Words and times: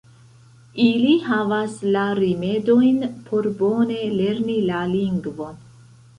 Ili 0.85 1.11
havas 1.25 1.75
la 1.97 2.05
rimedojn 2.21 2.99
por 3.29 3.51
bone 3.61 4.01
lerni 4.17 4.59
la 4.73 4.83
lingvon. 4.97 5.63